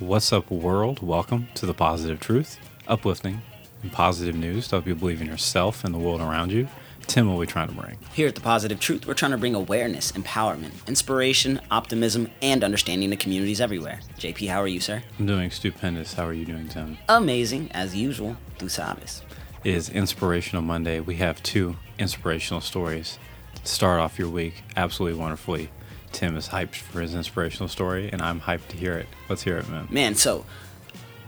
What's 0.00 0.32
up, 0.32 0.50
world? 0.50 1.04
Welcome 1.04 1.46
to 1.54 1.66
the 1.66 1.72
Positive 1.72 2.18
Truth, 2.18 2.58
uplifting 2.88 3.42
and 3.80 3.92
positive 3.92 4.34
news 4.34 4.66
to 4.66 4.76
help 4.76 4.88
you 4.88 4.94
believe 4.96 5.20
in 5.20 5.28
yourself 5.28 5.84
and 5.84 5.94
the 5.94 5.98
world 5.98 6.20
around 6.20 6.50
you. 6.50 6.66
Tim, 7.06 7.28
what 7.28 7.34
are 7.34 7.38
we 7.38 7.46
trying 7.46 7.68
to 7.68 7.74
bring? 7.74 7.96
Here 8.12 8.26
at 8.26 8.34
The 8.34 8.40
Positive 8.40 8.80
Truth, 8.80 9.06
we're 9.06 9.14
trying 9.14 9.30
to 9.30 9.38
bring 9.38 9.54
awareness, 9.54 10.10
empowerment, 10.10 10.84
inspiration, 10.88 11.60
optimism, 11.70 12.28
and 12.42 12.64
understanding 12.64 13.10
to 13.10 13.16
communities 13.16 13.60
everywhere. 13.60 14.00
JP, 14.18 14.48
how 14.48 14.60
are 14.60 14.66
you, 14.66 14.80
sir? 14.80 15.00
I'm 15.20 15.26
doing 15.26 15.52
stupendous. 15.52 16.14
How 16.14 16.26
are 16.26 16.32
you 16.32 16.44
doing, 16.44 16.68
Tim? 16.68 16.98
Amazing, 17.08 17.70
as 17.70 17.94
usual. 17.94 18.36
Tu 18.58 18.66
sabes. 18.66 19.22
It 19.62 19.74
is 19.74 19.90
Inspirational 19.90 20.62
Monday. 20.62 20.98
We 20.98 21.16
have 21.16 21.40
two 21.44 21.76
inspirational 22.00 22.60
stories 22.60 23.16
to 23.62 23.70
start 23.70 24.00
off 24.00 24.18
your 24.18 24.28
week 24.28 24.64
absolutely 24.76 25.20
wonderfully. 25.20 25.70
Tim 26.14 26.36
is 26.36 26.48
hyped 26.48 26.76
for 26.76 27.00
his 27.00 27.14
inspirational 27.14 27.68
story, 27.68 28.08
and 28.10 28.22
I'm 28.22 28.40
hyped 28.40 28.68
to 28.68 28.76
hear 28.76 28.94
it. 28.94 29.08
Let's 29.28 29.42
hear 29.42 29.58
it, 29.58 29.68
man. 29.68 29.88
Man, 29.90 30.14
so 30.14 30.46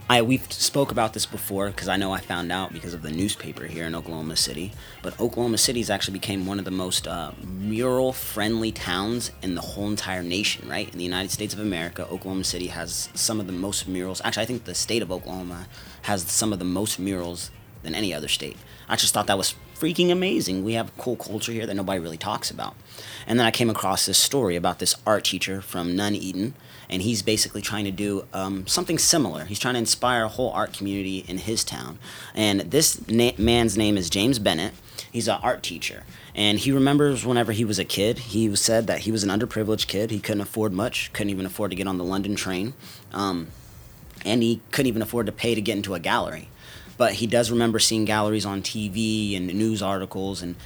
I 0.08 0.22
we've 0.22 0.50
spoke 0.52 0.92
about 0.92 1.12
this 1.12 1.26
before 1.26 1.66
because 1.66 1.88
I 1.88 1.96
know 1.96 2.12
I 2.12 2.20
found 2.20 2.52
out 2.52 2.72
because 2.72 2.94
of 2.94 3.02
the 3.02 3.10
newspaper 3.10 3.64
here 3.64 3.84
in 3.84 3.96
Oklahoma 3.96 4.36
City. 4.36 4.72
But 5.02 5.20
Oklahoma 5.20 5.58
City 5.58 5.80
has 5.80 5.90
actually 5.90 6.12
became 6.12 6.46
one 6.46 6.60
of 6.60 6.64
the 6.64 6.70
most 6.70 7.08
uh, 7.08 7.32
mural-friendly 7.42 8.70
towns 8.70 9.32
in 9.42 9.56
the 9.56 9.60
whole 9.60 9.88
entire 9.88 10.22
nation. 10.22 10.68
Right 10.68 10.88
in 10.88 10.96
the 10.96 11.04
United 11.04 11.32
States 11.32 11.52
of 11.52 11.58
America, 11.58 12.06
Oklahoma 12.08 12.44
City 12.44 12.68
has 12.68 13.08
some 13.14 13.40
of 13.40 13.48
the 13.48 13.52
most 13.52 13.88
murals. 13.88 14.22
Actually, 14.24 14.44
I 14.44 14.46
think 14.46 14.64
the 14.64 14.74
state 14.76 15.02
of 15.02 15.10
Oklahoma 15.10 15.66
has 16.02 16.22
some 16.22 16.52
of 16.52 16.60
the 16.60 16.64
most 16.64 17.00
murals 17.00 17.50
than 17.86 17.94
any 17.94 18.12
other 18.12 18.28
state. 18.28 18.56
I 18.88 18.96
just 18.96 19.14
thought 19.14 19.28
that 19.28 19.38
was 19.38 19.54
freaking 19.78 20.10
amazing. 20.10 20.64
We 20.64 20.74
have 20.74 20.88
a 20.88 21.00
cool 21.00 21.16
culture 21.16 21.52
here 21.52 21.66
that 21.66 21.74
nobody 21.74 22.00
really 22.00 22.16
talks 22.16 22.50
about. 22.50 22.74
And 23.26 23.38
then 23.38 23.46
I 23.46 23.50
came 23.50 23.70
across 23.70 24.06
this 24.06 24.18
story 24.18 24.56
about 24.56 24.80
this 24.80 24.96
art 25.06 25.24
teacher 25.24 25.60
from 25.60 25.96
Nuneaton, 25.96 26.54
and 26.90 27.02
he's 27.02 27.22
basically 27.22 27.62
trying 27.62 27.84
to 27.84 27.90
do 27.90 28.26
um, 28.32 28.66
something 28.66 28.98
similar. 28.98 29.44
He's 29.44 29.58
trying 29.58 29.74
to 29.74 29.80
inspire 29.80 30.24
a 30.24 30.28
whole 30.28 30.50
art 30.50 30.72
community 30.72 31.24
in 31.28 31.38
his 31.38 31.64
town. 31.64 31.98
And 32.34 32.60
this 32.60 33.06
na- 33.08 33.32
man's 33.38 33.76
name 33.76 33.96
is 33.96 34.10
James 34.10 34.38
Bennett. 34.38 34.74
He's 35.10 35.28
an 35.28 35.38
art 35.42 35.62
teacher. 35.62 36.04
And 36.34 36.58
he 36.58 36.72
remembers 36.72 37.24
whenever 37.24 37.52
he 37.52 37.64
was 37.64 37.78
a 37.78 37.84
kid, 37.84 38.18
he 38.18 38.54
said 38.56 38.86
that 38.88 39.00
he 39.00 39.12
was 39.12 39.24
an 39.24 39.30
underprivileged 39.30 39.86
kid. 39.86 40.10
He 40.10 40.20
couldn't 40.20 40.42
afford 40.42 40.72
much, 40.72 41.12
couldn't 41.12 41.30
even 41.30 41.46
afford 41.46 41.70
to 41.70 41.76
get 41.76 41.86
on 41.86 41.98
the 41.98 42.04
London 42.04 42.34
train. 42.34 42.74
Um, 43.12 43.48
and 44.24 44.42
he 44.42 44.60
couldn't 44.70 44.88
even 44.88 45.02
afford 45.02 45.26
to 45.26 45.32
pay 45.32 45.54
to 45.54 45.60
get 45.60 45.76
into 45.76 45.94
a 45.94 46.00
gallery 46.00 46.48
but 46.96 47.14
he 47.14 47.26
does 47.26 47.50
remember 47.50 47.78
seeing 47.78 48.04
galleries 48.04 48.46
on 48.46 48.62
TV 48.62 49.36
and 49.36 49.46
news 49.46 49.82
articles 49.82 50.42
and 50.42 50.56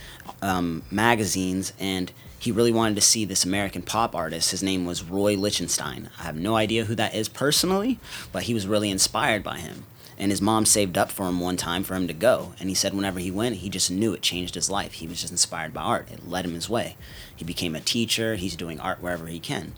um, 0.42 0.82
magazines, 0.90 1.72
and 1.78 2.12
he 2.38 2.50
really 2.50 2.72
wanted 2.72 2.94
to 2.94 3.02
see 3.02 3.24
this 3.24 3.44
American 3.44 3.82
pop 3.82 4.14
artist. 4.14 4.50
His 4.50 4.62
name 4.62 4.86
was 4.86 5.02
Roy 5.02 5.36
Lichtenstein. 5.36 6.08
I 6.18 6.22
have 6.22 6.36
no 6.36 6.56
idea 6.56 6.86
who 6.86 6.94
that 6.94 7.14
is 7.14 7.28
personally, 7.28 7.98
but 8.32 8.44
he 8.44 8.54
was 8.54 8.66
really 8.66 8.90
inspired 8.90 9.42
by 9.42 9.58
him. 9.58 9.84
And 10.16 10.30
his 10.30 10.42
mom 10.42 10.66
saved 10.66 10.98
up 10.98 11.10
for 11.10 11.26
him 11.28 11.40
one 11.40 11.56
time 11.56 11.82
for 11.82 11.94
him 11.94 12.06
to 12.06 12.12
go. 12.12 12.52
And 12.60 12.68
he 12.68 12.74
said 12.74 12.92
whenever 12.92 13.18
he 13.18 13.30
went, 13.30 13.56
he 13.56 13.70
just 13.70 13.90
knew 13.90 14.12
it 14.12 14.20
changed 14.20 14.54
his 14.54 14.68
life. 14.68 14.94
He 14.94 15.06
was 15.06 15.20
just 15.20 15.32
inspired 15.32 15.72
by 15.72 15.82
art. 15.82 16.10
It 16.10 16.28
led 16.28 16.44
him 16.44 16.54
his 16.54 16.68
way. 16.68 16.96
He 17.34 17.44
became 17.44 17.74
a 17.74 17.80
teacher. 17.80 18.36
He's 18.36 18.56
doing 18.56 18.78
art 18.80 19.02
wherever 19.02 19.26
he 19.26 19.40
can. 19.40 19.72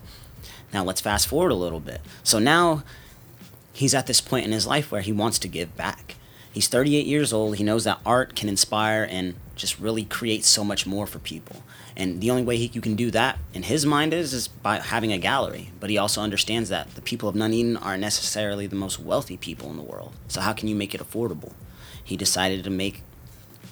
Now 0.73 0.83
let's 0.83 0.99
fast 0.99 1.27
forward 1.27 1.51
a 1.51 1.55
little 1.55 1.79
bit. 1.79 2.01
So 2.23 2.39
now 2.39 2.83
he's 3.71 3.93
at 3.93 4.07
this 4.07 4.19
point 4.19 4.45
in 4.45 4.51
his 4.51 4.67
life 4.67 4.91
where 4.91 5.01
he 5.01 5.13
wants 5.13 5.39
to 5.39 5.47
give 5.47 5.77
back 5.77 6.15
He's 6.53 6.67
38 6.67 7.07
years 7.07 7.33
old. 7.33 7.57
He 7.57 7.63
knows 7.63 7.83
that 7.85 7.99
art 8.05 8.35
can 8.35 8.47
inspire 8.47 9.07
and 9.09 9.33
just 9.55 9.79
really 9.79 10.05
create 10.05 10.45
so 10.45 10.63
much 10.63 10.85
more 10.85 11.07
for 11.07 11.17
people. 11.17 11.63
And 11.97 12.21
the 12.21 12.29
only 12.29 12.43
way 12.43 12.57
he, 12.57 12.69
you 12.73 12.79
can 12.79 12.95
do 12.95 13.09
that 13.09 13.39
in 13.55 13.63
his 13.63 13.87
mind 13.87 14.13
is 14.13 14.33
is 14.33 14.47
by 14.47 14.77
having 14.77 15.11
a 15.11 15.17
gallery. 15.17 15.71
But 15.79 15.89
he 15.89 15.97
also 15.97 16.21
understands 16.21 16.69
that 16.69 16.93
the 16.93 17.01
people 17.01 17.27
of 17.27 17.35
Nuneaton 17.35 17.75
aren't 17.75 18.01
necessarily 18.01 18.67
the 18.67 18.75
most 18.75 18.99
wealthy 18.99 19.35
people 19.35 19.71
in 19.71 19.77
the 19.77 19.83
world. 19.83 20.13
So 20.27 20.41
how 20.41 20.53
can 20.53 20.67
you 20.67 20.75
make 20.75 20.93
it 20.93 21.01
affordable? 21.01 21.53
He 22.03 22.15
decided 22.15 22.63
to 22.63 22.69
make 22.69 23.01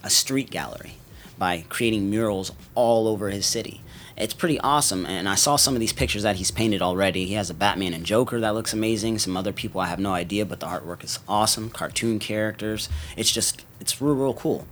a 0.04 0.10
street 0.10 0.50
gallery 0.50 0.94
by 1.42 1.66
creating 1.70 2.08
murals 2.08 2.52
all 2.76 3.08
over 3.08 3.32
his 3.32 3.48
city 3.48 3.82
it's 4.22 4.36
pretty 4.36 4.60
awesome. 4.60 5.06
And 5.08 5.28
I 5.28 5.34
saw 5.34 5.56
some 5.56 5.74
of 5.74 5.80
these 5.80 5.94
pictures 5.94 6.22
that 6.22 6.36
he's 6.36 6.52
painted 6.52 6.82
already. 6.82 7.26
He 7.26 7.34
has 7.34 7.50
a 7.50 7.56
Batman 7.56 7.94
and 7.94 8.06
Joker 8.06 8.40
that 8.40 8.54
looks 8.54 8.72
amazing. 8.72 9.18
Some 9.18 9.36
other 9.36 9.52
people 9.52 9.82
I 9.82 9.88
have 9.88 10.00
no 10.00 10.14
idea, 10.14 10.46
but 10.46 10.60
the 10.60 10.68
artwork 10.68 11.04
is 11.04 11.18
awesome. 11.28 11.72
Cartoon 11.72 12.20
characters. 12.20 12.88
It's 13.18 13.32
just 13.32 13.66
it's 13.80 14.00
real 14.00 14.14
real 14.14 14.36
cool. 14.36 14.68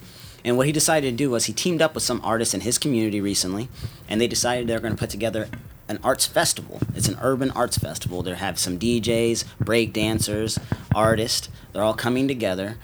And 0.45 0.55
what 0.55 0.67
he 0.67 0.71
decided 0.71 1.09
to 1.09 1.17
do 1.17 1.31
was 1.31 1.45
he 1.45 1.53
teamed 1.53 1.81
up 1.81 1.95
with 1.95 2.03
some 2.03 2.21
artists 2.23 2.53
in 2.53 2.61
his 2.61 2.77
community 2.77 3.19
recently, 3.19 3.69
and 4.07 4.21
they 4.21 4.27
decided 4.27 4.67
they're 4.67 4.79
going 4.79 4.93
to 4.93 4.99
put 4.99 5.09
together 5.09 5.49
an 5.87 5.99
arts 6.03 6.27
festival. 6.27 6.79
It's 6.93 7.07
an 7.07 7.17
urban 7.19 7.49
arts 7.51 7.77
festival. 7.77 8.21
They 8.21 8.35
have 8.35 8.59
some 8.59 8.77
DJs, 8.77 9.45
break 9.59 9.91
dancers, 9.91 10.59
artists. 10.93 11.49
They're 11.73 11.83
all 11.83 11.95
coming 11.95 12.27
together, 12.27 12.77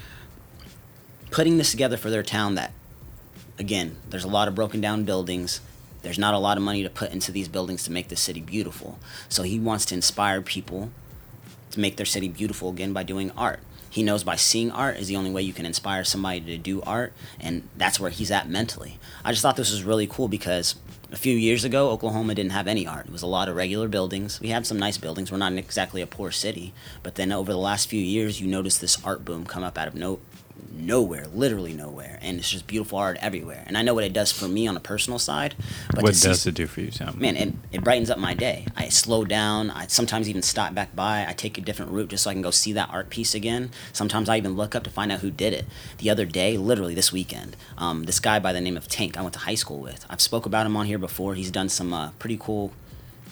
putting 1.29 1.57
this 1.57 1.71
together 1.71 1.95
for 1.95 2.09
their 2.09 2.23
town. 2.23 2.55
That, 2.55 2.71
again, 3.57 3.97
there's 4.09 4.23
a 4.23 4.29
lot 4.29 4.47
of 4.47 4.55
broken 4.55 4.81
down 4.81 5.03
buildings 5.03 5.61
there's 6.05 6.19
not 6.19 6.35
a 6.35 6.37
lot 6.37 6.55
of 6.55 6.61
money 6.61 6.83
to 6.83 6.89
put 6.89 7.11
into 7.11 7.31
these 7.31 7.47
buildings 7.47 7.83
to 7.83 7.91
make 7.91 8.09
the 8.09 8.15
city 8.15 8.39
beautiful. 8.39 8.99
So 9.27 9.41
he 9.41 9.59
wants 9.59 9.85
to 9.85 9.95
inspire 9.95 10.39
people 10.39 10.91
to 11.71 11.79
make 11.79 11.97
their 11.97 12.05
city 12.05 12.27
beautiful 12.27 12.69
again 12.69 12.93
by 12.93 13.01
doing 13.01 13.31
art. 13.31 13.59
He 13.89 14.03
knows 14.03 14.23
by 14.23 14.35
seeing 14.35 14.69
art 14.69 14.97
is 14.97 15.07
the 15.07 15.15
only 15.15 15.31
way 15.31 15.41
you 15.41 15.51
can 15.51 15.65
inspire 15.65 16.03
somebody 16.03 16.41
to 16.41 16.57
do 16.59 16.83
art, 16.83 17.11
and 17.39 17.67
that's 17.75 17.99
where 17.99 18.11
he's 18.11 18.29
at 18.29 18.47
mentally. 18.47 18.99
I 19.23 19.31
just 19.31 19.41
thought 19.41 19.55
this 19.55 19.71
was 19.71 19.83
really 19.83 20.05
cool 20.05 20.27
because 20.27 20.75
a 21.11 21.15
few 21.15 21.35
years 21.35 21.63
ago, 21.63 21.89
Oklahoma 21.89 22.35
didn't 22.35 22.51
have 22.51 22.67
any 22.67 22.85
art. 22.85 23.07
It 23.07 23.11
was 23.11 23.23
a 23.23 23.27
lot 23.27 23.49
of 23.49 23.55
regular 23.55 23.87
buildings. 23.87 24.39
We 24.39 24.49
have 24.49 24.67
some 24.67 24.77
nice 24.77 24.99
buildings. 24.99 25.31
We're 25.31 25.39
not 25.39 25.53
exactly 25.53 26.01
a 26.01 26.07
poor 26.07 26.29
city, 26.29 26.71
but 27.01 27.15
then 27.15 27.31
over 27.31 27.51
the 27.51 27.57
last 27.57 27.89
few 27.89 28.01
years, 28.01 28.39
you 28.39 28.47
notice 28.47 28.77
this 28.77 29.03
art 29.03 29.25
boom 29.25 29.43
come 29.43 29.63
up 29.63 29.75
out 29.75 29.87
of 29.87 29.95
no 29.95 30.19
nowhere, 30.85 31.25
literally 31.33 31.73
nowhere, 31.73 32.19
and 32.21 32.37
it's 32.37 32.49
just 32.49 32.67
beautiful 32.67 32.97
art 32.97 33.17
everywhere. 33.21 33.63
And 33.67 33.77
I 33.77 33.81
know 33.81 33.93
what 33.93 34.03
it 34.03 34.13
does 34.13 34.31
for 34.31 34.47
me 34.47 34.67
on 34.67 34.77
a 34.77 34.79
personal 34.79 35.19
side. 35.19 35.55
But 35.89 36.03
what 36.03 36.13
does 36.13 36.41
see, 36.41 36.49
it 36.49 36.55
do 36.55 36.67
for 36.67 36.81
you, 36.81 36.91
Sam? 36.91 37.17
Man, 37.17 37.35
it, 37.35 37.53
it 37.71 37.83
brightens 37.83 38.09
up 38.09 38.17
my 38.17 38.33
day. 38.33 38.67
I 38.75 38.89
slow 38.89 39.25
down. 39.25 39.71
I 39.71 39.87
sometimes 39.87 40.29
even 40.29 40.41
stop 40.41 40.73
back 40.73 40.95
by. 40.95 41.25
I 41.27 41.33
take 41.33 41.57
a 41.57 41.61
different 41.61 41.91
route 41.91 42.09
just 42.09 42.23
so 42.23 42.29
I 42.29 42.33
can 42.33 42.41
go 42.41 42.51
see 42.51 42.73
that 42.73 42.89
art 42.91 43.09
piece 43.09 43.33
again. 43.33 43.71
Sometimes 43.93 44.29
I 44.29 44.37
even 44.37 44.55
look 44.55 44.75
up 44.75 44.83
to 44.83 44.89
find 44.89 45.11
out 45.11 45.21
who 45.21 45.31
did 45.31 45.53
it. 45.53 45.65
The 45.97 46.09
other 46.09 46.25
day, 46.25 46.57
literally 46.57 46.93
this 46.93 47.11
weekend, 47.11 47.55
um, 47.77 48.03
this 48.03 48.19
guy 48.19 48.39
by 48.39 48.53
the 48.53 48.61
name 48.61 48.77
of 48.77 48.87
Tank, 48.87 49.17
I 49.17 49.21
went 49.21 49.33
to 49.33 49.39
high 49.39 49.55
school 49.55 49.79
with. 49.79 50.05
I've 50.09 50.21
spoke 50.21 50.45
about 50.45 50.65
him 50.65 50.77
on 50.77 50.85
here 50.85 50.99
before. 50.99 51.35
He's 51.35 51.51
done 51.51 51.69
some 51.69 51.93
uh, 51.93 52.11
pretty 52.19 52.37
cool 52.37 52.71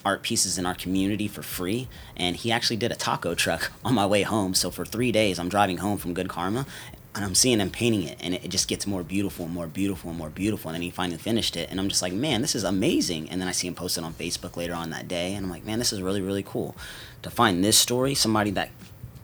art 0.06 0.22
pieces 0.22 0.58
in 0.58 0.66
our 0.66 0.76
community 0.76 1.30
for 1.30 1.42
free 1.42 1.88
and 2.18 2.36
he 2.36 2.52
actually 2.52 2.76
did 2.76 2.92
a 2.92 2.96
taco 2.96 3.34
truck 3.34 3.72
on 3.86 3.94
my 3.94 4.06
way 4.06 4.22
home 4.24 4.54
so 4.54 4.70
for 4.70 4.84
three 4.84 5.14
days 5.14 5.40
i'm 5.40 5.48
driving 5.48 5.78
home 5.78 5.98
from 5.98 6.14
good 6.14 6.28
karma 6.28 6.66
and 7.16 7.24
I'm 7.24 7.36
seeing 7.36 7.60
him 7.60 7.70
painting 7.70 8.04
it, 8.04 8.18
and 8.22 8.34
it, 8.34 8.50
just 8.50 8.68
gets 8.68 8.88
more 8.88 9.04
beautiful 9.04 9.46
and 9.46 9.54
more 9.54 9.68
beautiful 9.68 10.10
and 10.10 10.18
more 10.18 10.30
beautiful. 10.30 10.70
And 10.70 10.76
then 10.76 10.82
he 10.82 10.90
finally 10.90 11.18
finished 11.18 11.56
it, 11.56 11.70
and 11.70 11.80
I'm 11.80 11.90
just 11.90 12.02
like, 12.02 12.14
man, 12.14 12.42
this 12.42 12.56
is 12.56 12.64
amazing. 12.64 13.30
And 13.30 13.40
then 13.40 13.48
I 13.48 13.52
see 13.52 13.68
him 13.68 13.76
post 13.76 13.98
it 13.98 14.04
on 14.04 14.14
Facebook 14.14 14.58
later 14.58 14.74
on 14.74 14.90
that 14.90 15.08
day, 15.08 15.34
and 15.34 15.46
I'm 15.46 15.52
like, 15.52 15.66
man, 15.66 15.80
this 15.80 15.94
is 15.94 16.02
really 16.02 16.22
really 16.22 16.44
cool. 16.44 16.76
To 17.22 17.30
find 17.30 17.64
this 17.64 17.78
story, 17.78 18.16
somebody 18.16 18.52
that 18.52 18.70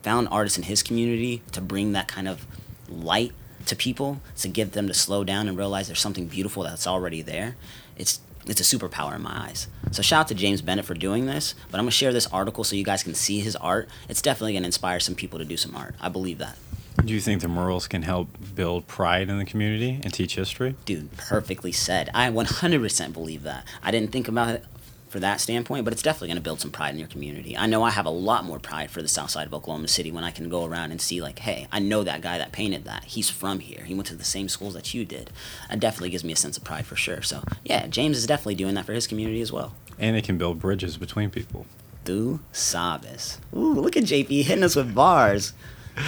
found 0.04 0.28
artists 0.30 0.58
in 0.58 0.66
his 0.66 0.84
community 0.84 1.42
to 1.52 1.62
bring 1.62 1.92
that 1.94 2.08
kind 2.08 2.28
of 2.28 2.46
light 2.88 3.34
to 3.66 3.76
people, 3.76 4.22
to 4.38 4.48
give 4.48 4.72
them 4.72 4.88
to 4.88 4.94
slow 4.94 5.24
down 5.24 5.48
and 5.48 5.58
realize 5.58 5.88
there's 5.88 6.00
something 6.00 6.28
beautiful 6.28 6.64
that's 6.64 6.88
already 6.88 7.22
there. 7.22 7.56
It's 7.98 8.20
it's 8.46 8.62
a 8.62 8.78
superpower 8.78 9.16
in 9.16 9.22
my 9.22 9.48
eyes. 9.48 9.68
So 9.92 10.02
shout 10.02 10.22
out 10.22 10.28
to 10.30 10.34
James 10.36 10.62
Bennett 10.62 10.86
for 10.86 10.94
doing 10.94 11.26
this. 11.26 11.54
But 11.70 11.80
I'm 11.80 11.86
gonna 11.86 11.92
share 11.92 12.14
this 12.14 12.28
article 12.28 12.64
so 12.64 12.76
you 12.76 12.84
guys 12.84 13.04
can 13.04 13.14
see 13.14 13.40
his 13.40 13.56
art. 13.56 13.90
It's 14.08 14.22
definitely 14.22 14.54
gonna 14.54 14.66
inspire 14.66 15.00
some 15.00 15.16
people 15.16 15.40
to 15.40 15.46
do 15.46 15.58
some 15.58 15.76
art. 15.76 15.96
I 16.00 16.10
believe 16.10 16.38
that. 16.40 16.58
Do 17.06 17.14
you 17.14 17.22
think 17.22 17.42
the 17.42 17.48
murals 17.48 17.88
can 17.88 18.04
help 18.04 18.28
build 18.56 18.88
pride 18.88 19.30
in 19.30 19.38
the 19.38 19.46
community 19.46 20.00
and 20.04 20.14
teach 20.14 20.36
history? 20.36 20.76
Dude, 20.86 21.16
perfectly 21.18 21.72
said. 21.72 22.10
I 22.14 22.30
100% 22.30 23.14
believe 23.14 23.44
that. 23.44 23.66
I 23.82 23.92
didn't 23.92 24.12
think 24.12 24.28
about 24.28 24.50
it 24.50 24.66
for 25.08 25.20
that 25.20 25.40
standpoint, 25.42 25.86
but 25.86 25.94
it's 25.94 26.04
definitely 26.04 26.28
going 26.28 26.38
to 26.38 26.44
build 26.44 26.60
some 26.60 26.72
pride 26.72 26.94
in 26.94 27.00
your 27.00 27.08
community. 27.08 27.58
I 27.58 27.66
know 27.66 27.84
I 27.84 27.90
have 27.90 28.06
a 28.06 28.12
lot 28.12 28.44
more 28.44 28.60
pride 28.60 28.92
for 28.92 29.02
the 29.02 29.08
south 29.08 29.32
side 29.32 29.48
of 29.48 29.54
Oklahoma 29.54 29.88
City 29.88 30.12
when 30.12 30.24
I 30.24 30.32
can 30.32 30.50
go 30.50 30.66
around 30.66 30.92
and 30.92 31.02
see, 31.02 31.22
like, 31.22 31.40
hey, 31.40 31.68
I 31.72 31.80
know 31.80 32.04
that 32.04 32.22
guy 32.22 32.38
that 32.38 32.52
painted 32.52 32.84
that. 32.86 33.06
He's 33.06 33.30
from 33.30 33.60
here. 33.60 33.86
He 33.86 33.96
went 33.96 34.08
to 34.08 34.16
the 34.16 34.24
same 34.24 34.50
schools 34.50 34.74
that 34.76 34.94
you 34.94 35.06
did. 35.06 35.32
It 35.72 35.80
definitely 35.80 36.12
gives 36.12 36.24
me 36.24 36.34
a 36.34 36.36
sense 36.36 36.58
of 36.58 36.64
pride 36.64 36.86
for 36.86 36.96
sure. 36.96 37.22
So, 37.22 37.44
yeah, 37.64 37.88
James 37.88 38.18
is 38.18 38.28
definitely 38.28 38.56
doing 38.56 38.76
that 38.76 38.86
for 38.86 38.94
his 38.94 39.08
community 39.08 39.42
as 39.42 39.52
well. 39.52 39.74
And 39.98 40.16
it 40.16 40.26
can 40.26 40.38
build 40.38 40.60
bridges 40.60 40.98
between 40.98 41.30
people. 41.32 41.66
Tu 42.06 42.40
sabes. 42.54 43.40
Ooh, 43.56 43.74
look 43.74 43.98
at 43.98 44.04
JP 44.04 44.44
hitting 44.44 44.64
us 44.64 44.76
with 44.76 44.94
bars. 44.94 45.54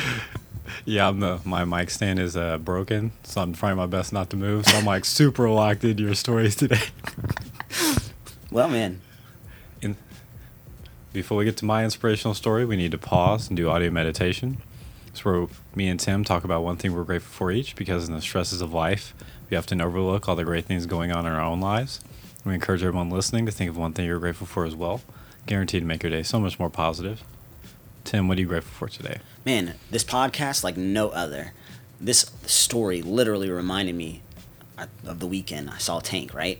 Yeah, 0.85 1.07
I'm 1.07 1.19
the 1.19 1.39
my 1.45 1.65
mic 1.65 1.89
stand 1.89 2.19
is 2.19 2.35
uh, 2.35 2.57
broken, 2.57 3.11
so 3.23 3.41
I'm 3.41 3.53
trying 3.53 3.77
my 3.77 3.85
best 3.85 4.13
not 4.13 4.29
to 4.31 4.37
move. 4.37 4.65
So 4.65 4.77
I'm 4.77 4.85
like 4.85 5.05
super 5.05 5.49
locked 5.49 5.83
into 5.83 6.03
your 6.03 6.15
stories 6.15 6.55
today. 6.55 6.81
well, 8.51 8.69
man. 8.69 9.01
In, 9.81 9.95
before 11.13 11.37
we 11.37 11.45
get 11.45 11.57
to 11.57 11.65
my 11.65 11.83
inspirational 11.83 12.33
story, 12.33 12.65
we 12.65 12.75
need 12.77 12.91
to 12.91 12.97
pause 12.97 13.47
and 13.47 13.57
do 13.57 13.69
audio 13.69 13.91
meditation. 13.91 14.61
It's 15.07 15.25
where 15.25 15.47
me 15.75 15.89
and 15.89 15.99
Tim 15.99 16.23
talk 16.23 16.43
about 16.43 16.63
one 16.63 16.77
thing 16.77 16.93
we're 16.93 17.03
grateful 17.03 17.33
for 17.33 17.51
each, 17.51 17.75
because 17.75 18.07
in 18.07 18.15
the 18.15 18.21
stresses 18.21 18.61
of 18.61 18.73
life, 18.73 19.13
we 19.49 19.57
often 19.57 19.81
overlook 19.81 20.29
all 20.29 20.37
the 20.37 20.45
great 20.45 20.65
things 20.65 20.85
going 20.85 21.11
on 21.11 21.25
in 21.25 21.33
our 21.33 21.41
own 21.41 21.59
lives. 21.59 21.99
We 22.45 22.53
encourage 22.53 22.81
everyone 22.81 23.09
listening 23.09 23.45
to 23.45 23.51
think 23.51 23.69
of 23.69 23.77
one 23.77 23.93
thing 23.93 24.05
you're 24.05 24.19
grateful 24.19 24.47
for 24.47 24.65
as 24.65 24.73
well, 24.73 25.01
guaranteed 25.45 25.81
to 25.81 25.85
make 25.87 26.01
your 26.01 26.11
day 26.11 26.23
so 26.23 26.39
much 26.39 26.57
more 26.57 26.69
positive. 26.69 27.23
Tim, 28.03 28.27
what 28.27 28.37
are 28.37 28.41
you 28.41 28.47
grateful 28.47 28.87
for 28.87 28.91
today? 28.91 29.19
Man, 29.45 29.75
this 29.89 30.03
podcast, 30.03 30.63
like 30.63 30.77
no 30.77 31.09
other, 31.09 31.53
this 31.99 32.31
story 32.45 33.01
literally 33.01 33.49
reminded 33.49 33.95
me 33.95 34.21
of 35.05 35.19
the 35.19 35.27
weekend. 35.27 35.69
I 35.69 35.77
saw 35.77 35.99
Tank, 35.99 36.33
right? 36.33 36.59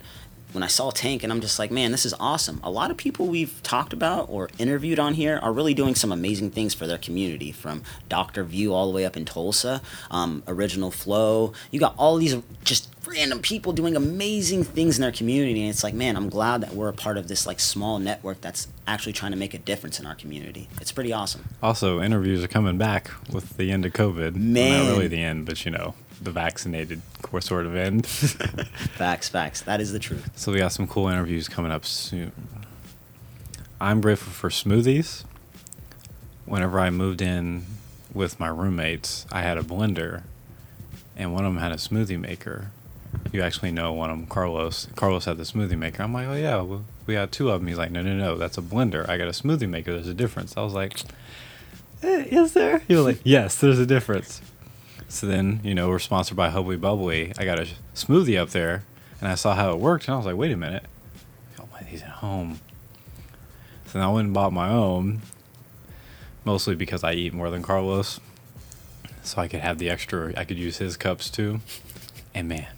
When 0.52 0.62
I 0.62 0.66
saw 0.66 0.90
Tank, 0.90 1.22
and 1.22 1.32
I'm 1.32 1.40
just 1.40 1.58
like, 1.58 1.70
man, 1.70 1.92
this 1.92 2.04
is 2.04 2.14
awesome. 2.20 2.60
A 2.62 2.70
lot 2.70 2.90
of 2.90 2.96
people 2.96 3.26
we've 3.26 3.62
talked 3.62 3.92
about 3.92 4.26
or 4.28 4.50
interviewed 4.58 4.98
on 4.98 5.14
here 5.14 5.38
are 5.42 5.52
really 5.52 5.74
doing 5.74 5.94
some 5.94 6.12
amazing 6.12 6.50
things 6.50 6.74
for 6.74 6.86
their 6.86 6.98
community, 6.98 7.52
from 7.52 7.82
Dr. 8.08 8.44
View 8.44 8.74
all 8.74 8.86
the 8.90 8.94
way 8.94 9.04
up 9.04 9.16
in 9.16 9.24
Tulsa, 9.24 9.80
um, 10.10 10.42
Original 10.46 10.90
Flow. 10.90 11.52
You 11.70 11.80
got 11.80 11.94
all 11.96 12.16
these 12.16 12.36
just 12.64 12.88
random 13.04 13.40
people 13.40 13.72
doing 13.72 13.96
amazing 13.96 14.62
things 14.62 14.96
in 14.96 15.02
their 15.02 15.10
community 15.10 15.60
and 15.60 15.68
it's 15.68 15.82
like 15.82 15.92
man 15.92 16.16
i'm 16.16 16.28
glad 16.28 16.60
that 16.60 16.72
we're 16.72 16.88
a 16.88 16.92
part 16.92 17.18
of 17.18 17.26
this 17.26 17.46
like 17.46 17.58
small 17.58 17.98
network 17.98 18.40
that's 18.40 18.68
actually 18.86 19.12
trying 19.12 19.32
to 19.32 19.36
make 19.36 19.52
a 19.54 19.58
difference 19.58 19.98
in 19.98 20.06
our 20.06 20.14
community 20.14 20.68
it's 20.80 20.92
pretty 20.92 21.12
awesome 21.12 21.44
Also, 21.62 22.00
interviews 22.00 22.44
are 22.44 22.48
coming 22.48 22.78
back 22.78 23.10
with 23.30 23.56
the 23.56 23.72
end 23.72 23.84
of 23.84 23.92
COVID. 23.92 24.32
Well, 24.34 24.40
Man. 24.40 24.86
not 24.86 24.92
really 24.92 25.08
the 25.08 25.20
end, 25.22 25.46
but 25.46 25.64
you 25.64 25.72
know, 25.72 25.94
the 26.24 26.30
vaccinated 26.30 27.02
sort 27.40 27.66
of 27.66 27.74
end. 27.74 28.06
facts 28.06 29.28
facts 29.28 29.62
that 29.62 29.80
is 29.80 29.92
the 29.92 29.98
truth 29.98 30.30
so 30.36 30.52
we 30.52 30.58
got 30.58 30.72
some 30.72 30.86
cool 30.86 31.08
interviews 31.08 31.48
coming 31.48 31.72
up 31.72 31.84
soon. 31.84 32.32
I'm 33.80 34.00
grateful 34.00 34.32
for 34.32 34.48
smoothies. 34.48 35.24
Whenever 36.44 36.78
I 36.78 36.90
moved 36.90 37.20
in 37.20 37.64
with 38.14 38.38
my 38.38 38.46
roommates, 38.46 39.26
I 39.32 39.42
had 39.42 39.58
a 39.58 39.62
blender, 39.62 40.22
and 41.16 41.32
one 41.32 41.44
of 41.44 41.52
them 41.52 41.60
had 41.60 41.72
a 41.72 41.76
smoothie 41.76 42.20
maker. 42.20 42.70
You 43.32 43.42
actually 43.42 43.72
know 43.72 43.92
one 43.92 44.10
of 44.10 44.16
them, 44.16 44.26
Carlos. 44.26 44.86
Carlos 44.94 45.24
had 45.24 45.36
the 45.36 45.42
smoothie 45.42 45.76
maker. 45.76 46.04
I'm 46.04 46.12
like, 46.12 46.28
oh 46.28 46.34
yeah, 46.34 46.60
well, 46.60 46.84
we 47.06 47.14
got 47.14 47.32
two 47.32 47.50
of 47.50 47.60
them. 47.60 47.66
He's 47.66 47.76
like, 47.76 47.90
no, 47.90 48.02
no, 48.02 48.14
no, 48.14 48.36
that's 48.36 48.56
a 48.56 48.62
blender. 48.62 49.08
I 49.08 49.18
got 49.18 49.26
a 49.26 49.32
smoothie 49.32 49.68
maker. 49.68 49.92
There's 49.92 50.06
a 50.06 50.14
difference. 50.14 50.56
I 50.56 50.62
was 50.62 50.74
like, 50.74 51.00
eh, 52.02 52.24
is 52.30 52.52
there? 52.52 52.78
He 52.86 52.94
was 52.94 53.04
like, 53.04 53.20
yes, 53.24 53.56
there's 53.56 53.80
a 53.80 53.86
difference. 53.86 54.40
So 55.12 55.26
then, 55.26 55.60
you 55.62 55.74
know, 55.74 55.90
we're 55.90 55.98
sponsored 55.98 56.38
by 56.38 56.48
Hubbly 56.48 56.78
Bubbly. 56.78 57.34
I 57.36 57.44
got 57.44 57.58
a 57.58 57.68
smoothie 57.94 58.40
up 58.40 58.48
there, 58.48 58.82
and 59.20 59.28
I 59.28 59.34
saw 59.34 59.54
how 59.54 59.70
it 59.72 59.78
worked, 59.78 60.06
and 60.06 60.14
I 60.14 60.16
was 60.16 60.24
like, 60.24 60.36
wait 60.36 60.50
a 60.50 60.56
minute, 60.56 60.86
I 61.54 61.58
got 61.58 61.90
these 61.90 62.02
at 62.02 62.08
home. 62.08 62.60
So 63.86 63.98
then 63.98 64.02
I 64.08 64.10
went 64.10 64.24
and 64.24 64.34
bought 64.34 64.54
my 64.54 64.70
own, 64.70 65.20
mostly 66.46 66.74
because 66.74 67.04
I 67.04 67.12
eat 67.12 67.34
more 67.34 67.50
than 67.50 67.62
Carlos, 67.62 68.20
so 69.22 69.42
I 69.42 69.48
could 69.48 69.60
have 69.60 69.76
the 69.76 69.90
extra. 69.90 70.32
I 70.34 70.44
could 70.44 70.58
use 70.58 70.78
his 70.78 70.96
cups 70.96 71.28
too, 71.28 71.60
and 72.34 72.48
man, 72.48 72.68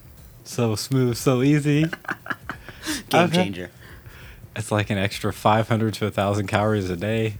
so 0.43 0.75
smooth, 0.75 1.17
so 1.17 1.41
easy. 1.41 1.87
game 3.11 3.31
changer 3.31 3.71
It's 4.57 4.73
like 4.73 4.91
an 4.91 4.99
extra 4.99 5.33
500 5.33 5.95
to 5.95 6.07
1,000 6.07 6.49
calories 6.49 6.91
a 6.91 6.97
day. 6.97 7.35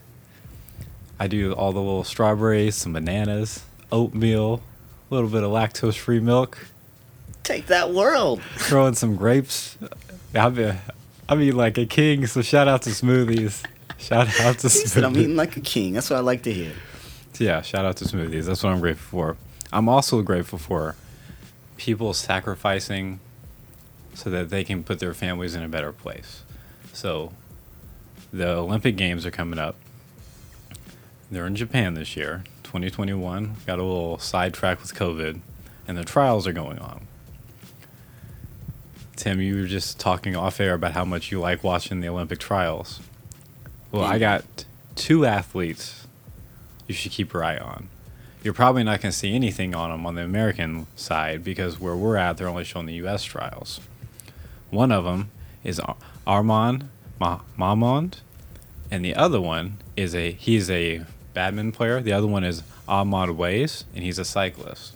I 1.19 1.27
do 1.27 1.53
all 1.53 1.73
the 1.73 1.81
little 1.81 2.05
strawberries, 2.05 2.77
some 2.77 2.93
bananas, 2.93 3.65
oatmeal, 3.91 4.63
a 5.11 5.15
little 5.15 5.29
bit 5.31 5.43
of 5.43 5.51
lactose 5.51 5.97
free 5.97 6.21
milk, 6.21 6.67
take 7.43 7.67
that 7.67 7.93
world 7.93 8.41
throw 8.57 8.87
in 8.87 8.95
some 8.95 9.17
grapes. 9.17 9.77
I 10.35 10.49
mean, 10.51 10.75
I 11.29 11.35
mean, 11.37 11.57
like 11.57 11.79
a 11.79 11.87
king, 11.87 12.27
so 12.27 12.43
shout 12.43 12.69
out 12.69 12.83
to 12.83 12.91
smoothies. 12.91 13.65
Shout 13.99 14.29
out 14.41 14.59
to 14.59 14.67
smoothies. 14.67 15.03
i'm 15.05 15.17
eating 15.17 15.37
like 15.37 15.57
a 15.57 15.61
king 15.61 15.93
that's 15.95 16.11
what 16.11 16.17
i 16.17 16.21
like 16.21 16.43
to 16.43 16.53
hear 16.53 16.73
Yeah, 17.39 17.63
shout 17.63 17.85
out 17.85 17.97
to 17.99 18.05
smoothies. 18.05 18.45
That's 18.45 18.63
what 18.63 18.73
I'm 18.73 18.81
grateful 18.81 19.11
for. 19.19 19.37
I'm 19.73 19.89
also 19.89 20.21
grateful 20.23 20.59
for 20.59 20.95
people 21.77 22.13
sacrificing 22.15 23.19
so 24.15 24.31
that 24.31 24.51
they 24.51 24.63
can 24.63 24.85
put 24.85 24.99
their 25.01 25.15
families 25.15 25.55
in 25.55 25.63
a 25.63 25.69
better 25.69 25.91
place. 25.93 26.43
So, 26.93 27.33
the 28.33 28.49
Olympic 28.49 28.97
Games 28.97 29.27
are 29.27 29.31
coming 29.33 29.59
up. 29.59 29.75
They're 31.31 31.47
in 31.47 31.57
Japan 31.57 31.95
this 31.95 32.15
year, 32.17 32.45
2021. 32.75 33.55
Got 33.67 33.79
a 33.79 33.85
little 33.85 34.19
sidetracked 34.19 34.83
with 34.83 34.95
COVID, 34.95 35.39
and 35.87 35.97
the 35.97 36.05
trials 36.05 36.45
are 36.49 36.53
going 36.53 36.81
on. 36.81 37.07
Tim, 39.15 39.41
you 39.41 39.55
were 39.55 39.69
just 39.69 40.01
talking 40.01 40.35
off 40.35 40.59
air 40.59 40.75
about 40.75 40.91
how 40.91 41.05
much 41.05 41.31
you 41.31 41.39
like 41.39 41.63
watching 41.63 42.01
the 42.01 42.09
Olympic 42.09 42.41
trials. 42.41 43.01
Well, 43.93 44.03
I 44.03 44.19
got 44.19 44.65
two 44.97 45.25
athletes 45.25 46.09
you 46.89 46.97
should 46.97 47.13
keep 47.13 47.33
your 47.33 47.45
eye 47.45 47.59
on. 47.59 47.89
You're 48.43 48.55
probably 48.55 48.83
not 48.83 49.01
going 49.01 49.13
to 49.13 49.17
see 49.17 49.33
anything 49.33 49.73
on 49.73 49.93
them 49.93 50.05
on 50.05 50.17
the 50.17 50.23
American 50.23 50.89
side 50.97 51.45
because 51.45 51.79
where 51.79 51.95
we're 51.95 52.17
at, 52.17 52.37
they're 52.39 52.49
only 52.49 52.65
showing 52.65 52.87
the 52.87 52.95
U.S. 52.95 53.23
trials. 53.23 53.81
One 54.71 54.91
of 54.91 55.05
them 55.05 55.31
is 55.63 55.79
Ar- 55.79 55.97
Armand 56.27 56.89
Ma- 57.21 57.41
Mamond, 57.57 58.17
and 58.91 59.05
the 59.05 59.15
other 59.15 59.41
one 59.41 59.79
is 59.97 60.13
a 60.13 60.33
he's 60.33 60.69
a 60.69 61.07
badminton 61.35 61.73
player. 61.73 62.01
The 62.01 62.13
other 62.13 62.27
one 62.27 62.45
is 62.45 62.63
Ahmad 62.89 63.31
Wais, 63.31 63.85
and 63.95 64.03
he's 64.03 64.19
a 64.19 64.25
cyclist. 64.25 64.95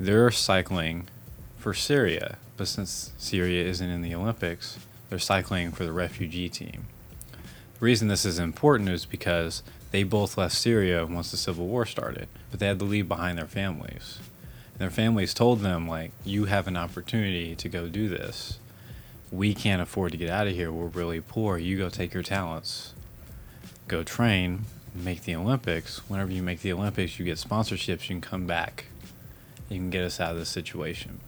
They're 0.00 0.30
cycling 0.30 1.08
for 1.58 1.74
Syria, 1.74 2.38
but 2.56 2.68
since 2.68 3.12
Syria 3.18 3.64
isn't 3.64 3.90
in 3.90 4.02
the 4.02 4.14
Olympics, 4.14 4.78
they're 5.10 5.18
cycling 5.18 5.72
for 5.72 5.84
the 5.84 5.92
refugee 5.92 6.48
team. 6.48 6.86
The 7.32 7.84
reason 7.84 8.08
this 8.08 8.24
is 8.24 8.38
important 8.38 8.88
is 8.88 9.04
because 9.04 9.62
they 9.90 10.02
both 10.02 10.36
left 10.36 10.54
Syria 10.54 11.06
once 11.06 11.30
the 11.30 11.36
civil 11.36 11.66
war 11.66 11.86
started, 11.86 12.28
but 12.50 12.60
they 12.60 12.66
had 12.66 12.78
to 12.78 12.84
leave 12.84 13.08
behind 13.08 13.38
their 13.38 13.46
families. 13.46 14.18
And 14.72 14.80
their 14.80 14.90
families 14.90 15.34
told 15.34 15.60
them, 15.60 15.88
like, 15.88 16.12
you 16.24 16.44
have 16.44 16.66
an 16.68 16.76
opportunity 16.76 17.54
to 17.56 17.68
go 17.68 17.88
do 17.88 18.08
this. 18.08 18.58
We 19.32 19.54
can't 19.54 19.82
afford 19.82 20.12
to 20.12 20.18
get 20.18 20.30
out 20.30 20.46
of 20.46 20.54
here. 20.54 20.70
We're 20.70 20.86
really 20.86 21.20
poor. 21.20 21.58
You 21.58 21.76
go 21.76 21.88
take 21.88 22.14
your 22.14 22.22
talents, 22.22 22.94
go 23.88 24.02
train, 24.02 24.64
make 24.94 25.22
the 25.22 25.34
Olympics. 25.34 26.08
Whenever 26.08 26.30
you 26.30 26.42
make 26.42 26.60
the 26.60 26.72
Olympics, 26.72 27.18
you 27.18 27.24
get 27.24 27.38
sponsorships. 27.38 28.02
You 28.02 28.16
can 28.16 28.20
come 28.20 28.46
back. 28.46 28.86
You 29.68 29.76
can 29.78 29.90
get 29.90 30.04
us 30.04 30.20
out 30.20 30.32
of 30.32 30.38
this 30.38 30.48
situation. 30.48 31.20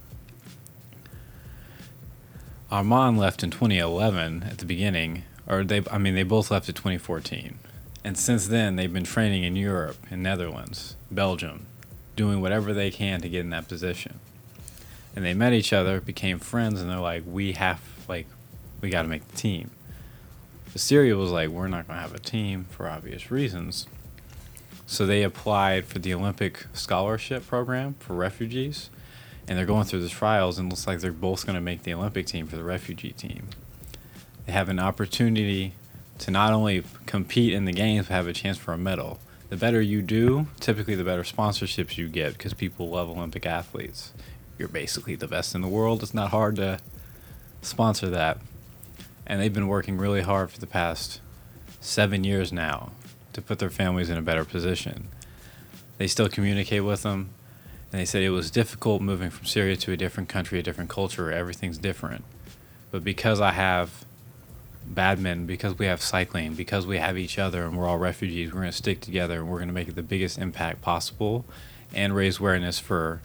Armand 2.70 3.18
left 3.18 3.42
in 3.42 3.50
2011 3.50 4.44
at 4.44 4.58
the 4.58 4.64
beginning, 4.64 5.24
or 5.46 5.64
they, 5.64 5.82
I 5.90 5.98
mean, 5.98 6.14
they 6.14 6.22
both 6.22 6.50
left 6.50 6.68
in 6.68 6.74
2014. 6.74 7.58
And 8.04 8.16
since 8.16 8.46
then, 8.46 8.76
they've 8.76 8.92
been 8.92 9.04
training 9.04 9.42
in 9.42 9.56
Europe, 9.56 9.96
in 10.10 10.22
Netherlands, 10.22 10.96
Belgium, 11.10 11.66
doing 12.16 12.40
whatever 12.40 12.72
they 12.72 12.90
can 12.90 13.20
to 13.22 13.28
get 13.28 13.40
in 13.40 13.50
that 13.50 13.68
position. 13.68 14.20
And 15.16 15.24
they 15.24 15.34
met 15.34 15.52
each 15.52 15.72
other, 15.72 16.00
became 16.00 16.38
friends, 16.38 16.80
and 16.80 16.88
they're 16.88 16.98
like, 16.98 17.24
we 17.26 17.52
have, 17.52 17.80
like, 18.08 18.26
we 18.80 18.88
got 18.88 19.02
to 19.02 19.08
make 19.08 19.26
the 19.26 19.36
team. 19.36 19.70
Syria 20.76 21.16
was 21.16 21.30
like, 21.30 21.48
we're 21.48 21.68
not 21.68 21.88
going 21.88 21.98
to 21.98 22.02
have 22.02 22.14
a 22.14 22.20
team 22.20 22.66
for 22.70 22.88
obvious 22.88 23.30
reasons. 23.30 23.86
So 24.86 25.06
they 25.06 25.22
applied 25.22 25.86
for 25.86 25.98
the 25.98 26.14
Olympic 26.14 26.66
scholarship 26.72 27.46
program 27.46 27.94
for 27.98 28.14
refugees, 28.14 28.90
and 29.46 29.56
they're 29.56 29.66
going 29.66 29.84
through 29.84 30.02
the 30.02 30.08
trials, 30.08 30.58
and 30.58 30.66
it 30.66 30.70
looks 30.70 30.86
like 30.86 31.00
they're 31.00 31.12
both 31.12 31.46
going 31.46 31.54
to 31.54 31.60
make 31.60 31.82
the 31.82 31.94
Olympic 31.94 32.26
team 32.26 32.46
for 32.46 32.56
the 32.56 32.64
refugee 32.64 33.12
team. 33.12 33.48
They 34.46 34.52
have 34.52 34.68
an 34.68 34.80
opportunity 34.80 35.74
to 36.18 36.30
not 36.30 36.52
only 36.52 36.82
compete 37.06 37.52
in 37.52 37.64
the 37.64 37.72
games, 37.72 38.08
but 38.08 38.14
have 38.14 38.26
a 38.26 38.32
chance 38.32 38.58
for 38.58 38.72
a 38.72 38.78
medal. 38.78 39.20
The 39.48 39.56
better 39.56 39.80
you 39.80 40.02
do, 40.02 40.46
typically 40.60 40.94
the 40.94 41.04
better 41.04 41.22
sponsorships 41.22 41.96
you 41.96 42.08
get 42.08 42.34
because 42.34 42.54
people 42.54 42.88
love 42.88 43.08
Olympic 43.08 43.46
athletes. 43.46 44.12
You're 44.58 44.68
basically 44.68 45.16
the 45.16 45.26
best 45.26 45.54
in 45.54 45.60
the 45.60 45.68
world. 45.68 46.02
It's 46.02 46.14
not 46.14 46.30
hard 46.30 46.56
to 46.56 46.78
sponsor 47.62 48.08
that. 48.10 48.38
And 49.30 49.40
they've 49.40 49.54
been 49.54 49.68
working 49.68 49.96
really 49.96 50.22
hard 50.22 50.50
for 50.50 50.58
the 50.58 50.66
past 50.66 51.20
seven 51.80 52.24
years 52.24 52.52
now 52.52 52.90
to 53.32 53.40
put 53.40 53.60
their 53.60 53.70
families 53.70 54.10
in 54.10 54.18
a 54.18 54.22
better 54.22 54.44
position. 54.44 55.06
They 55.98 56.08
still 56.08 56.28
communicate 56.28 56.82
with 56.82 57.04
them, 57.04 57.30
and 57.92 58.00
they 58.00 58.04
said 58.04 58.24
it 58.24 58.30
was 58.30 58.50
difficult 58.50 59.02
moving 59.02 59.30
from 59.30 59.46
Syria 59.46 59.76
to 59.76 59.92
a 59.92 59.96
different 59.96 60.28
country, 60.28 60.58
a 60.58 60.64
different 60.64 60.90
culture, 60.90 61.30
everything's 61.30 61.78
different. 61.78 62.24
But 62.90 63.04
because 63.04 63.40
I 63.40 63.52
have 63.52 64.04
badminton, 64.84 65.46
because 65.46 65.78
we 65.78 65.86
have 65.86 66.02
cycling, 66.02 66.54
because 66.54 66.84
we 66.84 66.98
have 66.98 67.16
each 67.16 67.38
other 67.38 67.62
and 67.64 67.78
we're 67.78 67.86
all 67.86 67.98
refugees, 67.98 68.52
we're 68.52 68.62
going 68.62 68.72
to 68.72 68.76
stick 68.76 69.00
together 69.00 69.38
and 69.38 69.48
we're 69.48 69.58
going 69.58 69.68
to 69.68 69.74
make 69.74 69.94
the 69.94 70.02
biggest 70.02 70.38
impact 70.38 70.82
possible 70.82 71.44
and 71.94 72.16
raise 72.16 72.40
awareness 72.40 72.80
for 72.80 73.22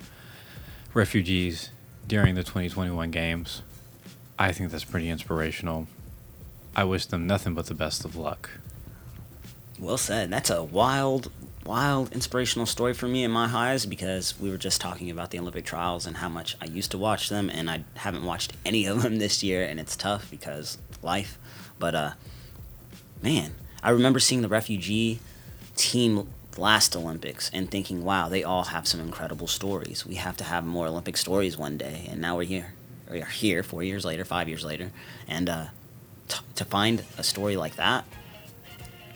refugees 0.93 1.71
during 2.07 2.35
the 2.35 2.43
2021 2.43 3.09
games. 3.09 3.63
I 4.37 4.51
think 4.51 4.69
that's 4.69 4.83
pretty 4.83 5.09
inspirational. 5.09 5.87
I 6.75 6.83
wish 6.83 7.05
them 7.05 7.25
nothing 7.25 7.53
but 7.53 7.67
the 7.67 7.73
best 7.73 8.03
of 8.03 8.15
luck. 8.15 8.49
Well 9.79 9.97
said. 9.97 10.29
That's 10.29 10.49
a 10.49 10.63
wild, 10.63 11.31
wild 11.65 12.11
inspirational 12.11 12.65
story 12.65 12.93
for 12.93 13.07
me 13.07 13.23
in 13.23 13.31
my 13.31 13.47
highs 13.47 13.85
because 13.85 14.39
we 14.39 14.49
were 14.49 14.57
just 14.57 14.81
talking 14.81 15.09
about 15.09 15.31
the 15.31 15.39
Olympic 15.39 15.65
trials 15.65 16.05
and 16.05 16.17
how 16.17 16.29
much 16.29 16.57
I 16.61 16.65
used 16.65 16.91
to 16.91 16.97
watch 16.97 17.29
them, 17.29 17.49
and 17.49 17.69
I 17.69 17.83
haven't 17.95 18.25
watched 18.25 18.53
any 18.65 18.85
of 18.85 19.01
them 19.03 19.19
this 19.19 19.43
year, 19.43 19.63
and 19.63 19.79
it's 19.79 19.95
tough 19.95 20.29
because 20.29 20.77
life. 21.01 21.37
But 21.79 21.95
uh, 21.95 22.11
man, 23.21 23.55
I 23.81 23.89
remember 23.91 24.19
seeing 24.19 24.41
the 24.41 24.49
refugee 24.49 25.19
team 25.75 26.27
last 26.57 26.95
Olympics 26.95 27.49
and 27.53 27.69
thinking, 27.69 28.03
wow, 28.03 28.29
they 28.29 28.43
all 28.43 28.65
have 28.65 28.87
some 28.87 28.99
incredible 28.99 29.47
stories. 29.47 30.05
We 30.05 30.15
have 30.15 30.37
to 30.37 30.43
have 30.43 30.65
more 30.65 30.87
Olympic 30.87 31.17
stories 31.17 31.57
one 31.57 31.77
day, 31.77 32.07
and 32.09 32.19
now 32.21 32.37
we're 32.37 32.43
here. 32.43 32.73
We 33.09 33.21
are 33.21 33.25
here 33.25 33.61
four 33.61 33.83
years 33.83 34.03
later, 34.03 34.25
five 34.25 34.49
years 34.49 34.65
later, 34.65 34.91
and 35.27 35.49
uh, 35.49 35.65
t- 36.27 36.39
to 36.55 36.65
find 36.65 37.03
a 37.17 37.23
story 37.23 37.57
like 37.57 37.75
that 37.75 38.05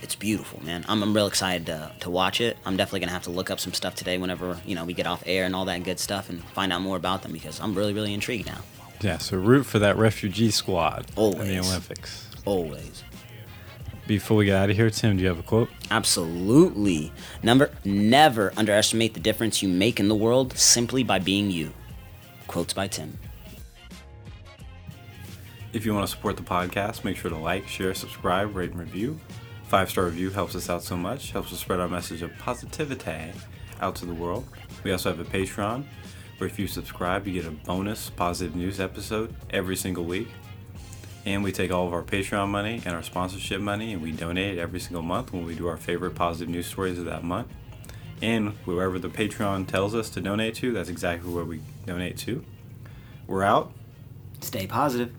it's 0.01 0.16
beautiful, 0.16 0.63
man. 0.63 0.86
I'm, 0.88 1.04
I'm 1.04 1.13
real 1.13 1.28
excited 1.28 1.66
to, 1.68 1.92
to 2.01 2.10
watch 2.10 2.42
it. 2.42 2.58
I'm 2.66 2.78
definitely 2.78 3.01
gonna 3.01 3.12
have 3.12 3.24
to 3.24 3.32
look 3.32 3.50
up 3.50 3.60
some 3.60 3.74
stuff 3.74 3.96
today 3.96 4.18
whenever 4.18 4.60
you 4.66 4.75
know 4.75 4.86
we 4.86 4.94
get 4.94 5.08
off 5.08 5.24
air 5.25 5.46
and 5.46 5.56
all 5.56 5.66
that 5.66 5.84
good 5.84 6.00
stuff 6.00 6.30
and 6.30 6.44
find 6.44 6.72
out 6.72 6.82
more 6.82 6.98
about 6.98 7.24
them 7.24 7.32
because 7.32 7.60
I'm 7.60 7.75
really 7.75 7.94
really 7.94 8.13
intrigued 8.13 8.48
now. 8.48 8.60
Yeah, 9.01 9.18
so 9.18 9.38
root 9.38 9.66
for 9.66 9.80
that 9.80 9.98
refugee 9.98 10.51
squad 10.51 11.06
Always. 11.16 11.42
in 11.42 11.48
the 11.48 11.60
Olympics. 11.60 12.30
Always. 12.46 13.04
Before 14.08 14.38
we 14.38 14.46
get 14.46 14.56
out 14.58 14.70
of 14.70 14.75
here, 14.75 14.89
Tim, 14.89 15.18
do 15.18 15.22
you 15.24 15.30
have 15.30 15.39
a 15.39 15.44
quote? 15.44 15.70
Absolutely. 15.92 17.12
Number 17.44 17.70
never 17.86 18.51
underestimate 18.58 19.13
the 19.13 19.20
difference 19.20 19.62
you 19.62 19.70
make 19.70 20.00
in 20.00 20.08
the 20.08 20.16
world 20.16 20.58
simply 20.58 21.04
by 21.04 21.20
being 21.20 21.51
you. 21.51 21.72
Quotes 22.48 22.74
by 22.74 22.88
Tim. 22.88 23.20
If 25.72 25.86
you 25.86 25.94
want 25.94 26.08
to 26.08 26.12
support 26.12 26.36
the 26.36 26.42
podcast, 26.42 27.04
make 27.04 27.16
sure 27.16 27.30
to 27.30 27.38
like, 27.38 27.68
share, 27.68 27.94
subscribe, 27.94 28.56
rate, 28.56 28.72
and 28.72 28.80
review. 28.80 29.20
Five 29.66 29.92
star 29.92 30.06
review 30.06 30.32
helps 30.32 30.56
us 30.56 30.68
out 30.68 30.82
so 30.82 30.98
much, 30.98 31.32
helps 31.32 31.54
us 31.54 31.60
spread 31.60 31.80
our 31.80 31.88
message 31.88 32.24
of 32.24 32.36
positivity 32.40 33.32
out 33.80 33.96
to 33.98 34.08
the 34.08 34.14
world. 34.14 34.48
We 34.84 34.92
also 34.92 35.16
have 35.16 35.20
a 35.20 35.30
Patreon 35.30 35.84
where 36.40 36.50
if 36.50 36.58
you 36.58 36.66
subscribe, 36.66 37.28
you 37.28 37.34
get 37.34 37.46
a 37.46 37.52
bonus 37.52 38.10
positive 38.10 38.56
news 38.56 38.80
episode 38.80 39.36
every 39.52 39.76
single 39.76 40.06
week. 40.06 40.30
And 41.28 41.44
we 41.44 41.52
take 41.52 41.72
all 41.72 41.86
of 41.86 41.94
our 41.94 42.02
Patreon 42.02 42.50
money 42.50 42.82
and 42.84 42.96
our 42.96 43.04
sponsorship 43.04 43.62
money 43.62 43.94
and 43.94 44.02
we 44.02 44.12
donate 44.12 44.58
it 44.58 44.60
every 44.60 44.80
single 44.80 45.04
month 45.04 45.32
when 45.32 45.46
we 45.46 45.54
do 45.54 45.68
our 45.68 45.78
favorite 45.78 46.16
positive 46.16 46.50
news 46.50 46.66
stories 46.66 46.98
of 46.98 47.06
that 47.06 47.24
month. 47.24 47.48
And 48.24 48.54
whoever 48.66 48.98
the 48.98 49.10
Patreon 49.10 49.68
tells 49.68 49.94
us 49.94 50.10
to 50.12 50.22
donate 50.22 50.56
to, 50.56 50.74
that's 50.74 50.90
exactly 50.90 51.32
where 51.32 51.46
we 51.46 51.62
donate 51.86 52.18
to. 52.20 52.44
We're 53.28 53.44
out. 53.44 53.72
Stay 54.42 54.66
positive. 54.66 55.14